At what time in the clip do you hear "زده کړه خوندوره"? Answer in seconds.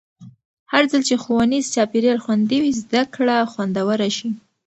2.81-4.09